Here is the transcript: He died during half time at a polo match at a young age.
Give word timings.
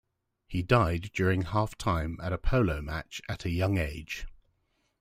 He 0.47 0.63
died 0.63 1.11
during 1.13 1.43
half 1.43 1.77
time 1.77 2.17
at 2.23 2.33
a 2.33 2.39
polo 2.39 2.81
match 2.81 3.21
at 3.29 3.45
a 3.45 3.51
young 3.51 3.77
age. 3.77 4.25